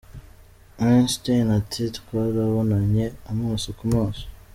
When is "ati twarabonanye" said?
1.59-3.05